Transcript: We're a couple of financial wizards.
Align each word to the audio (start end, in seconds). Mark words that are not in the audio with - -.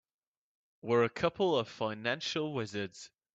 We're 0.81 1.03
a 1.03 1.09
couple 1.11 1.55
of 1.55 1.67
financial 1.67 2.53
wizards. 2.55 3.11